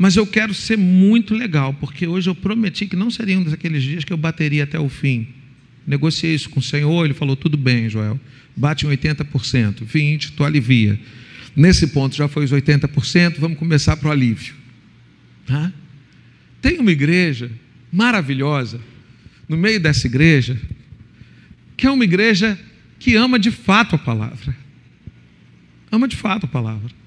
Mas 0.00 0.16
eu 0.16 0.26
quero 0.26 0.54
ser 0.54 0.78
muito 0.78 1.34
legal, 1.34 1.74
porque 1.74 2.06
hoje 2.06 2.30
eu 2.30 2.34
prometi 2.34 2.86
que 2.86 2.96
não 2.96 3.10
seria 3.10 3.38
um 3.38 3.44
daqueles 3.44 3.82
dias 3.82 4.02
que 4.02 4.10
eu 4.10 4.16
bateria 4.16 4.64
até 4.64 4.80
o 4.80 4.88
fim. 4.88 5.28
Negociei 5.86 6.34
isso 6.34 6.48
com 6.48 6.58
o 6.58 6.62
Senhor, 6.62 7.04
ele 7.04 7.12
falou: 7.12 7.36
tudo 7.36 7.58
bem, 7.58 7.86
Joel, 7.86 8.18
bate 8.56 8.86
em 8.86 8.88
80%, 8.88 9.84
20%, 9.84 10.32
tu 10.34 10.42
alivia. 10.42 10.98
Nesse 11.54 11.88
ponto 11.88 12.16
já 12.16 12.26
foi 12.28 12.46
os 12.46 12.50
80%, 12.50 13.34
vamos 13.38 13.58
começar 13.58 13.94
para 13.98 14.08
o 14.08 14.10
alívio. 14.10 14.54
Tá? 15.44 15.70
Tem 16.62 16.78
uma 16.78 16.92
igreja 16.92 17.50
maravilhosa, 17.92 18.80
no 19.46 19.58
meio 19.58 19.78
dessa 19.78 20.06
igreja, 20.06 20.58
que 21.76 21.86
é 21.86 21.90
uma 21.90 22.04
igreja 22.04 22.58
que 22.98 23.16
ama 23.16 23.38
de 23.38 23.50
fato 23.50 23.96
a 23.96 23.98
palavra. 23.98 24.56
Ama 25.92 26.08
de 26.08 26.16
fato 26.16 26.46
a 26.46 26.48
palavra. 26.48 26.99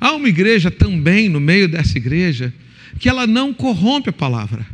Há 0.00 0.12
uma 0.12 0.28
igreja 0.28 0.70
também 0.70 1.28
no 1.28 1.40
meio 1.40 1.68
dessa 1.68 1.98
igreja 1.98 2.52
que 2.98 3.08
ela 3.08 3.26
não 3.26 3.52
corrompe 3.52 4.10
a 4.10 4.12
palavra, 4.12 4.66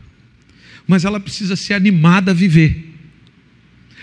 mas 0.86 1.04
ela 1.04 1.20
precisa 1.20 1.56
ser 1.56 1.74
animada 1.74 2.30
a 2.30 2.34
viver. 2.34 2.92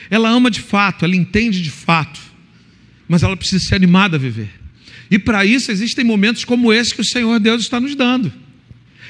Ela 0.09 0.29
ama 0.29 0.51
de 0.51 0.61
fato, 0.61 1.05
ela 1.05 1.15
entende 1.15 1.61
de 1.61 1.71
fato, 1.71 2.20
mas 3.07 3.23
ela 3.23 3.37
precisa 3.37 3.63
ser 3.63 3.75
animada 3.75 4.17
a 4.17 4.20
viver. 4.20 4.49
E 5.09 5.20
para 5.20 5.45
isso 5.45 5.71
existem 5.71 6.05
momentos 6.05 6.45
como 6.45 6.71
esse 6.71 6.93
que 6.95 7.01
o 7.01 7.05
Senhor 7.05 7.39
Deus 7.39 7.62
está 7.63 7.79
nos 7.79 7.95
dando. 7.95 8.31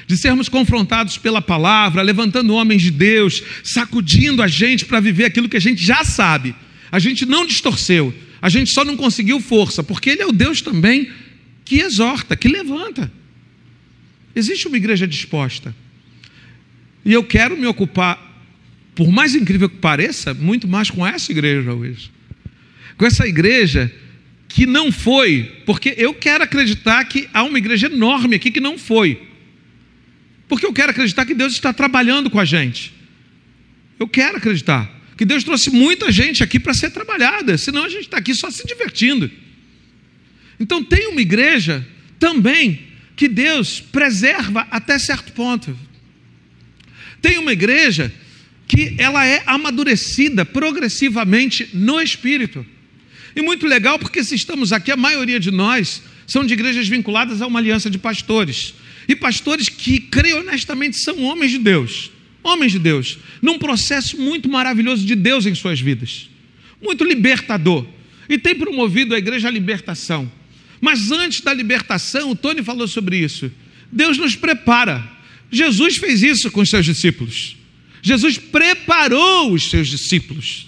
De 0.06 0.16
sermos 0.16 0.48
confrontados 0.48 1.16
pela 1.16 1.40
palavra, 1.40 2.02
levantando 2.02 2.54
homens 2.54 2.82
de 2.82 2.90
Deus, 2.90 3.42
sacudindo 3.62 4.42
a 4.42 4.48
gente 4.48 4.84
para 4.84 4.98
viver 4.98 5.26
aquilo 5.26 5.48
que 5.48 5.56
a 5.56 5.60
gente 5.60 5.84
já 5.84 6.02
sabe. 6.04 6.54
A 6.90 6.98
gente 6.98 7.24
não 7.24 7.46
distorceu, 7.46 8.12
a 8.40 8.48
gente 8.48 8.72
só 8.72 8.84
não 8.84 8.96
conseguiu 8.96 9.40
força, 9.40 9.82
porque 9.82 10.10
Ele 10.10 10.22
é 10.22 10.26
o 10.26 10.32
Deus 10.32 10.60
também 10.60 11.08
que 11.64 11.80
exorta, 11.80 12.36
que 12.36 12.48
levanta. 12.48 13.10
Existe 14.34 14.66
uma 14.66 14.76
igreja 14.76 15.06
disposta. 15.06 15.74
E 17.04 17.12
eu 17.12 17.24
quero 17.24 17.56
me 17.56 17.66
ocupar, 17.66 18.18
por 18.94 19.10
mais 19.10 19.34
incrível 19.34 19.68
que 19.68 19.76
pareça, 19.76 20.32
muito 20.34 20.68
mais 20.68 20.90
com 20.90 21.06
essa 21.06 21.32
igreja 21.32 21.72
hoje. 21.72 22.10
Com 22.96 23.06
essa 23.06 23.26
igreja 23.26 23.92
que 24.48 24.66
não 24.66 24.92
foi, 24.92 25.62
porque 25.64 25.94
eu 25.96 26.12
quero 26.14 26.44
acreditar 26.44 27.04
que 27.04 27.28
há 27.32 27.42
uma 27.42 27.58
igreja 27.58 27.86
enorme 27.86 28.36
aqui 28.36 28.50
que 28.50 28.60
não 28.60 28.78
foi. 28.78 29.20
Porque 30.46 30.66
eu 30.66 30.72
quero 30.72 30.90
acreditar 30.90 31.24
que 31.24 31.34
Deus 31.34 31.54
está 31.54 31.72
trabalhando 31.72 32.28
com 32.28 32.38
a 32.38 32.44
gente. 32.44 32.92
Eu 33.98 34.06
quero 34.06 34.36
acreditar 34.36 35.00
que 35.16 35.24
Deus 35.24 35.44
trouxe 35.44 35.70
muita 35.70 36.10
gente 36.12 36.42
aqui 36.42 36.58
para 36.58 36.74
ser 36.74 36.90
trabalhada, 36.90 37.56
senão 37.56 37.84
a 37.84 37.88
gente 37.88 38.02
está 38.02 38.18
aqui 38.18 38.34
só 38.34 38.50
se 38.50 38.66
divertindo. 38.66 39.30
Então 40.62 40.80
tem 40.80 41.08
uma 41.08 41.20
igreja 41.20 41.84
também 42.20 42.82
que 43.16 43.26
Deus 43.26 43.80
preserva 43.80 44.64
até 44.70 44.96
certo 44.96 45.32
ponto. 45.32 45.76
Tem 47.20 47.36
uma 47.36 47.52
igreja 47.52 48.14
que 48.68 48.94
ela 48.96 49.26
é 49.26 49.42
amadurecida 49.44 50.44
progressivamente 50.44 51.68
no 51.74 52.00
espírito. 52.00 52.64
E 53.34 53.42
muito 53.42 53.66
legal, 53.66 53.98
porque 53.98 54.22
se 54.22 54.36
estamos 54.36 54.72
aqui, 54.72 54.92
a 54.92 54.96
maioria 54.96 55.40
de 55.40 55.50
nós 55.50 56.00
são 56.28 56.46
de 56.46 56.54
igrejas 56.54 56.86
vinculadas 56.86 57.42
a 57.42 57.46
uma 57.48 57.58
aliança 57.58 57.90
de 57.90 57.98
pastores. 57.98 58.72
E 59.08 59.16
pastores 59.16 59.68
que, 59.68 59.98
creio 59.98 60.38
honestamente, 60.38 60.96
são 60.96 61.24
homens 61.24 61.50
de 61.50 61.58
Deus. 61.58 62.12
Homens 62.40 62.70
de 62.70 62.78
Deus. 62.78 63.18
Num 63.42 63.58
processo 63.58 64.16
muito 64.16 64.48
maravilhoso 64.48 65.04
de 65.04 65.16
Deus 65.16 65.44
em 65.44 65.56
suas 65.56 65.80
vidas. 65.80 66.30
Muito 66.80 67.02
libertador. 67.02 67.84
E 68.28 68.38
tem 68.38 68.54
promovido 68.54 69.12
a 69.12 69.18
igreja 69.18 69.48
a 69.48 69.50
libertação. 69.50 70.30
Mas 70.82 71.12
antes 71.12 71.40
da 71.40 71.54
libertação, 71.54 72.32
o 72.32 72.34
Tony 72.34 72.60
falou 72.60 72.88
sobre 72.88 73.16
isso. 73.16 73.52
Deus 73.92 74.18
nos 74.18 74.34
prepara. 74.34 75.08
Jesus 75.48 75.96
fez 75.96 76.24
isso 76.24 76.50
com 76.50 76.60
os 76.60 76.68
seus 76.68 76.84
discípulos. 76.84 77.56
Jesus 78.02 78.36
preparou 78.36 79.52
os 79.52 79.70
seus 79.70 79.86
discípulos. 79.86 80.66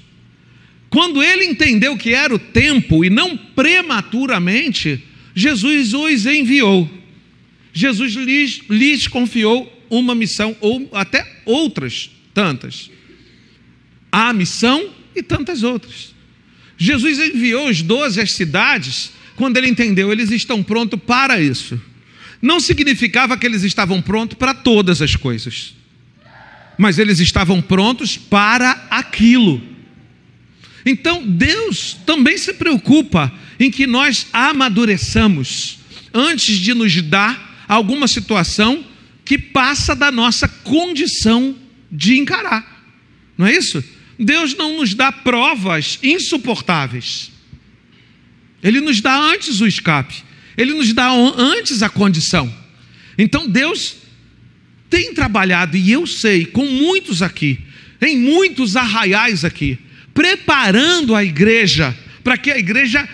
Quando 0.88 1.20
ele 1.20 1.44
entendeu 1.44 1.96
que 1.96 2.14
era 2.14 2.32
o 2.32 2.38
tempo 2.38 3.04
e 3.04 3.10
não 3.10 3.36
prematuramente, 3.36 5.02
Jesus 5.34 5.92
os 5.92 6.26
enviou. 6.26 6.88
Jesus 7.72 8.12
lhes, 8.12 8.60
lhes 8.70 9.08
confiou 9.08 9.68
uma 9.90 10.14
missão, 10.14 10.56
ou 10.60 10.88
até 10.92 11.40
outras 11.44 12.08
tantas. 12.32 12.88
A 14.12 14.32
missão 14.32 14.90
e 15.16 15.24
tantas 15.24 15.64
outras. 15.64 16.14
Jesus 16.78 17.18
enviou 17.18 17.68
os 17.68 17.82
doze 17.82 18.20
às 18.20 18.30
cidades, 18.30 19.10
quando 19.36 19.56
ele 19.56 19.68
entendeu, 19.68 20.12
eles 20.12 20.30
estão 20.30 20.62
prontos 20.62 20.98
para 21.06 21.40
isso. 21.40 21.80
Não 22.40 22.60
significava 22.60 23.36
que 23.36 23.46
eles 23.46 23.62
estavam 23.62 24.02
prontos 24.02 24.36
para 24.36 24.54
todas 24.54 25.00
as 25.00 25.16
coisas, 25.16 25.74
mas 26.76 26.98
eles 26.98 27.18
estavam 27.18 27.62
prontos 27.62 28.16
para 28.16 28.86
aquilo. 28.90 29.62
Então, 30.84 31.26
Deus 31.26 31.96
também 32.04 32.36
se 32.36 32.52
preocupa 32.54 33.32
em 33.58 33.70
que 33.70 33.86
nós 33.86 34.26
amadureçamos 34.32 35.78
antes 36.12 36.58
de 36.58 36.74
nos 36.74 37.00
dar 37.00 37.64
alguma 37.66 38.06
situação 38.06 38.84
que 39.24 39.38
passa 39.38 39.96
da 39.96 40.12
nossa 40.12 40.46
condição 40.46 41.56
de 41.90 42.18
encarar. 42.18 42.84
Não 43.38 43.46
é 43.46 43.56
isso? 43.56 43.82
Deus 44.18 44.54
não 44.54 44.76
nos 44.76 44.94
dá 44.94 45.10
provas 45.10 45.98
insuportáveis. 46.02 47.32
Ele 48.64 48.80
nos 48.80 49.02
dá 49.02 49.14
antes 49.14 49.60
o 49.60 49.66
escape. 49.66 50.24
Ele 50.56 50.72
nos 50.72 50.92
dá 50.94 51.10
antes 51.12 51.82
a 51.82 51.90
condição. 51.90 52.52
Então 53.18 53.46
Deus 53.46 53.96
tem 54.88 55.12
trabalhado, 55.12 55.76
e 55.76 55.92
eu 55.92 56.06
sei, 56.06 56.46
com 56.46 56.64
muitos 56.64 57.20
aqui, 57.20 57.58
em 58.00 58.16
muitos 58.16 58.76
arraiais 58.76 59.44
aqui, 59.44 59.78
preparando 60.14 61.14
a 61.14 61.22
igreja 61.22 61.96
para 62.22 62.38
que 62.38 62.50
a 62.50 62.58
igreja 62.58 63.06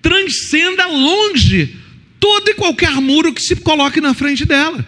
transcenda 0.00 0.86
longe 0.86 1.76
todo 2.18 2.48
e 2.48 2.54
qualquer 2.54 2.92
muro 2.92 3.34
que 3.34 3.42
se 3.42 3.56
coloque 3.56 4.00
na 4.00 4.14
frente 4.14 4.46
dela. 4.46 4.86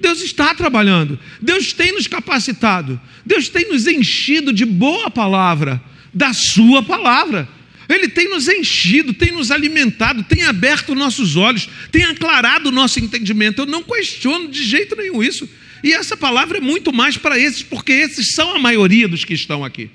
Deus 0.00 0.22
está 0.22 0.54
trabalhando, 0.54 1.18
Deus 1.40 1.72
tem 1.72 1.92
nos 1.92 2.06
capacitado, 2.06 3.00
Deus 3.24 3.48
tem 3.48 3.68
nos 3.68 3.86
enchido 3.86 4.52
de 4.52 4.64
boa 4.64 5.10
palavra, 5.10 5.82
da 6.14 6.32
Sua 6.32 6.82
palavra. 6.82 7.48
Ele 7.88 8.08
tem 8.08 8.28
nos 8.28 8.48
enchido, 8.48 9.12
tem 9.12 9.32
nos 9.32 9.50
alimentado, 9.50 10.22
tem 10.24 10.44
aberto 10.44 10.94
nossos 10.94 11.36
olhos, 11.36 11.68
tem 11.90 12.04
aclarado 12.04 12.68
o 12.68 12.72
nosso 12.72 13.00
entendimento. 13.00 13.62
Eu 13.62 13.66
não 13.66 13.82
questiono 13.82 14.48
de 14.48 14.64
jeito 14.64 14.96
nenhum 14.96 15.22
isso. 15.22 15.48
E 15.82 15.92
essa 15.92 16.16
palavra 16.16 16.58
é 16.58 16.60
muito 16.60 16.92
mais 16.92 17.16
para 17.16 17.38
esses, 17.38 17.62
porque 17.62 17.92
esses 17.92 18.32
são 18.34 18.54
a 18.54 18.58
maioria 18.58 19.08
dos 19.08 19.24
que 19.24 19.34
estão 19.34 19.64
aqui. 19.64 19.90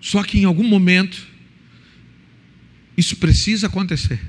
Só 0.00 0.22
que 0.22 0.38
em 0.38 0.44
algum 0.44 0.64
momento, 0.64 1.26
isso 2.96 3.16
precisa 3.16 3.68
acontecer. 3.68 4.20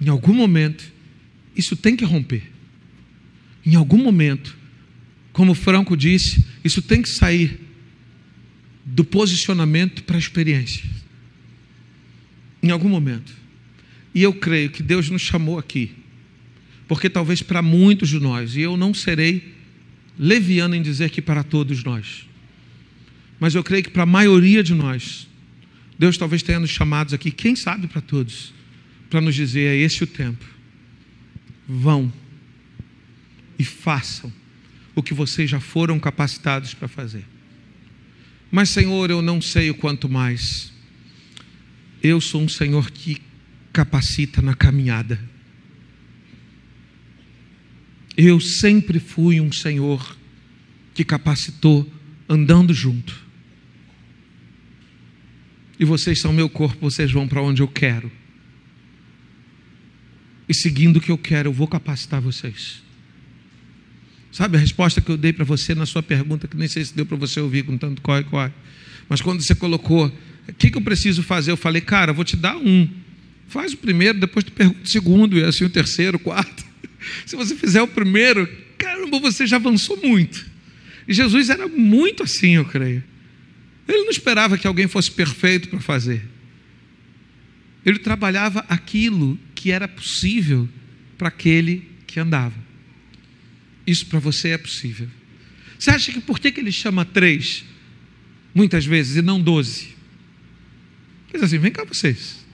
Em 0.00 0.08
algum 0.08 0.32
momento, 0.32 0.84
isso 1.56 1.76
tem 1.76 1.96
que 1.96 2.04
romper. 2.04 2.42
Em 3.66 3.74
algum 3.74 3.98
momento, 3.98 4.56
como 5.32 5.54
Franco 5.54 5.96
disse, 5.96 6.44
isso 6.64 6.80
tem 6.80 7.02
que 7.02 7.08
sair 7.08 7.67
do 8.94 9.04
posicionamento 9.04 10.02
para 10.04 10.16
a 10.16 10.18
experiência. 10.18 10.84
Em 12.62 12.70
algum 12.70 12.88
momento. 12.88 13.32
E 14.14 14.22
eu 14.22 14.32
creio 14.32 14.70
que 14.70 14.82
Deus 14.82 15.10
nos 15.10 15.22
chamou 15.22 15.58
aqui, 15.58 15.92
porque 16.86 17.08
talvez 17.10 17.42
para 17.42 17.62
muitos 17.62 18.08
de 18.08 18.18
nós, 18.18 18.56
e 18.56 18.60
eu 18.62 18.76
não 18.76 18.94
serei 18.94 19.54
leviano 20.18 20.74
em 20.74 20.82
dizer 20.82 21.10
que 21.10 21.22
para 21.22 21.44
todos 21.44 21.84
nós, 21.84 22.26
mas 23.38 23.54
eu 23.54 23.62
creio 23.62 23.84
que 23.84 23.90
para 23.90 24.02
a 24.02 24.06
maioria 24.06 24.62
de 24.62 24.74
nós, 24.74 25.28
Deus 25.98 26.16
talvez 26.16 26.42
tenha 26.42 26.58
nos 26.58 26.70
chamados 26.70 27.12
aqui, 27.12 27.30
quem 27.30 27.54
sabe 27.54 27.86
para 27.86 28.00
todos, 28.00 28.52
para 29.10 29.20
nos 29.20 29.34
dizer: 29.34 29.74
é 29.74 29.76
esse 29.76 30.02
o 30.02 30.06
tempo. 30.06 30.44
Vão 31.68 32.12
e 33.58 33.64
façam 33.64 34.32
o 34.94 35.02
que 35.02 35.12
vocês 35.12 35.48
já 35.50 35.60
foram 35.60 36.00
capacitados 36.00 36.74
para 36.74 36.88
fazer. 36.88 37.24
Mas, 38.50 38.70
Senhor, 38.70 39.10
eu 39.10 39.20
não 39.20 39.40
sei 39.40 39.70
o 39.70 39.74
quanto 39.74 40.08
mais. 40.08 40.72
Eu 42.02 42.20
sou 42.20 42.42
um 42.42 42.48
Senhor 42.48 42.90
que 42.90 43.18
capacita 43.72 44.40
na 44.40 44.54
caminhada. 44.54 45.20
Eu 48.16 48.40
sempre 48.40 48.98
fui 48.98 49.40
um 49.40 49.52
Senhor 49.52 50.16
que 50.94 51.04
capacitou 51.04 51.90
andando 52.28 52.74
junto 52.74 53.28
e 55.78 55.84
vocês 55.84 56.20
são 56.20 56.32
meu 56.32 56.48
corpo, 56.48 56.80
vocês 56.80 57.12
vão 57.12 57.28
para 57.28 57.40
onde 57.40 57.62
eu 57.62 57.68
quero. 57.68 58.10
E 60.48 60.54
seguindo 60.54 60.96
o 60.96 61.00
que 61.00 61.12
eu 61.12 61.18
quero, 61.18 61.48
eu 61.48 61.52
vou 61.52 61.68
capacitar 61.68 62.20
vocês. 62.20 62.82
Sabe 64.38 64.56
a 64.56 64.60
resposta 64.60 65.00
que 65.00 65.10
eu 65.10 65.16
dei 65.16 65.32
para 65.32 65.44
você 65.44 65.74
na 65.74 65.84
sua 65.84 66.00
pergunta, 66.00 66.46
que 66.46 66.56
nem 66.56 66.68
sei 66.68 66.84
se 66.84 66.94
deu 66.94 67.04
para 67.04 67.16
você 67.16 67.40
ouvir 67.40 67.64
com 67.64 67.76
tanto 67.76 68.00
corre-corre. 68.00 68.52
Mas 69.08 69.20
quando 69.20 69.42
você 69.42 69.52
colocou, 69.52 70.06
o 70.06 70.52
que, 70.52 70.70
que 70.70 70.78
eu 70.78 70.80
preciso 70.80 71.24
fazer? 71.24 71.50
Eu 71.50 71.56
falei, 71.56 71.80
cara, 71.80 72.12
eu 72.12 72.14
vou 72.14 72.24
te 72.24 72.36
dar 72.36 72.56
um. 72.56 72.88
Faz 73.48 73.72
o 73.72 73.76
primeiro, 73.76 74.20
depois 74.20 74.44
tu 74.44 74.52
pergunta 74.52 74.78
o 74.84 74.88
segundo, 74.88 75.36
e 75.36 75.42
assim 75.42 75.64
o 75.64 75.68
terceiro, 75.68 76.18
o 76.18 76.20
quarto. 76.20 76.64
Se 77.26 77.34
você 77.34 77.56
fizer 77.56 77.82
o 77.82 77.88
primeiro, 77.88 78.48
caramba, 78.78 79.18
você 79.18 79.44
já 79.44 79.56
avançou 79.56 79.96
muito. 79.96 80.46
E 81.08 81.12
Jesus 81.12 81.50
era 81.50 81.66
muito 81.66 82.22
assim, 82.22 82.54
eu 82.54 82.64
creio. 82.64 83.02
Ele 83.88 84.04
não 84.04 84.10
esperava 84.10 84.56
que 84.56 84.68
alguém 84.68 84.86
fosse 84.86 85.10
perfeito 85.10 85.68
para 85.68 85.80
fazer. 85.80 86.22
Ele 87.84 87.98
trabalhava 87.98 88.64
aquilo 88.68 89.36
que 89.56 89.72
era 89.72 89.88
possível 89.88 90.68
para 91.18 91.26
aquele 91.26 91.88
que 92.06 92.20
andava. 92.20 92.67
Isso 93.88 94.04
para 94.04 94.18
você 94.18 94.50
é 94.50 94.58
possível. 94.58 95.08
Você 95.78 95.90
acha 95.90 96.12
que 96.12 96.20
por 96.20 96.38
que, 96.38 96.52
que 96.52 96.60
ele 96.60 96.70
chama 96.70 97.06
três, 97.06 97.64
muitas 98.54 98.84
vezes, 98.84 99.16
e 99.16 99.22
não 99.22 99.40
doze? 99.40 99.96
Diz 101.32 101.42
assim: 101.42 101.56
vem 101.56 101.72
cá 101.72 101.84
vocês. 101.84 102.44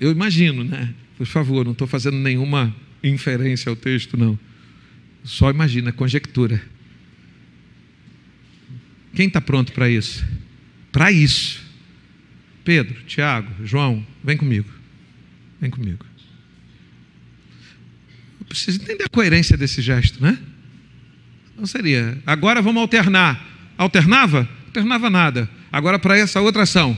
Eu 0.00 0.10
imagino, 0.10 0.64
né? 0.64 0.92
Por 1.16 1.26
favor, 1.26 1.64
não 1.64 1.70
estou 1.70 1.86
fazendo 1.86 2.16
nenhuma 2.16 2.74
inferência 3.04 3.70
ao 3.70 3.76
texto, 3.76 4.16
não. 4.16 4.36
Só 5.22 5.48
imagina, 5.48 5.92
conjectura. 5.92 6.60
Quem 9.14 9.28
está 9.28 9.40
pronto 9.40 9.72
para 9.72 9.88
isso? 9.88 10.26
Para 10.90 11.12
isso. 11.12 11.62
Pedro, 12.64 13.00
Tiago, 13.04 13.64
João, 13.64 14.04
vem 14.24 14.36
comigo. 14.36 14.68
Vem 15.60 15.70
comigo. 15.70 16.04
Eu 18.54 18.56
preciso 18.56 18.82
entender 18.82 19.02
a 19.02 19.08
coerência 19.08 19.56
desse 19.56 19.82
gesto, 19.82 20.22
né? 20.22 20.38
Não 21.58 21.66
seria. 21.66 22.16
Agora 22.24 22.62
vamos 22.62 22.80
alternar. 22.80 23.44
Alternava? 23.76 24.48
Alternava 24.66 25.10
nada. 25.10 25.50
Agora 25.72 25.98
para 25.98 26.16
essa 26.16 26.40
outra 26.40 26.62
ação. 26.62 26.96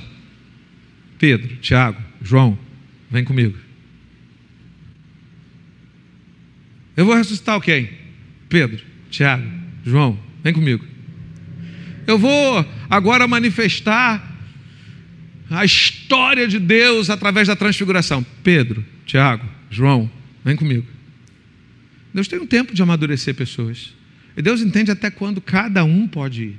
Pedro, 1.18 1.56
Tiago, 1.56 1.98
João, 2.20 2.58
vem 3.10 3.24
comigo. 3.24 3.56
Eu 6.94 7.06
vou 7.06 7.14
ressuscitar 7.14 7.58
quem? 7.62 7.88
Pedro, 8.50 8.84
Tiago, 9.10 9.50
João, 9.82 10.20
vem 10.44 10.52
comigo. 10.52 10.84
Eu 12.06 12.18
vou 12.18 12.66
agora 12.90 13.26
manifestar 13.26 14.22
a 15.48 15.64
história 15.64 16.46
de 16.46 16.58
Deus 16.58 17.08
através 17.08 17.48
da 17.48 17.56
transfiguração. 17.56 18.24
Pedro, 18.42 18.84
Tiago, 19.06 19.48
João, 19.70 20.10
vem 20.44 20.54
comigo. 20.54 20.95
Deus 22.16 22.28
tem 22.28 22.38
um 22.38 22.46
tempo 22.46 22.72
de 22.72 22.82
amadurecer 22.82 23.34
pessoas. 23.34 23.92
E 24.34 24.40
Deus 24.40 24.62
entende 24.62 24.90
até 24.90 25.10
quando 25.10 25.38
cada 25.38 25.84
um 25.84 26.08
pode 26.08 26.44
ir. 26.44 26.56